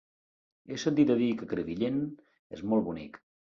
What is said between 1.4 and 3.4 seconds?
que Crevillent és molt bonic.